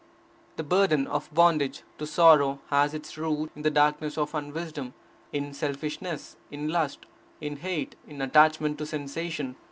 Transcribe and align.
The 0.55 0.63
burden 0.63 1.05
of 1.05 1.31
bondage 1.31 1.83
to 1.99 2.07
sorrow 2.07 2.59
has 2.71 2.95
its 2.95 3.19
root 3.19 3.51
in 3.55 3.61
the 3.61 3.69
darkness 3.69 4.17
of 4.17 4.33
unwisdom, 4.33 4.95
in 5.31 5.53
selfishness, 5.53 6.37
in 6.49 6.69
lust, 6.69 7.05
in 7.39 7.57
hate, 7.57 7.95
in 8.07 8.19
attachment 8.19 8.79
to 8.79 8.87
sensation. 8.87 9.57